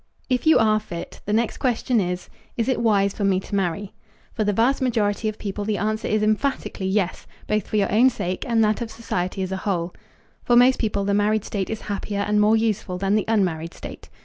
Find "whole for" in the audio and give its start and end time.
9.57-10.55